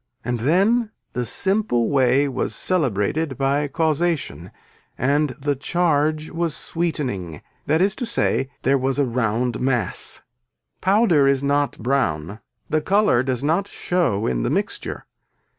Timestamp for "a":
8.97-9.05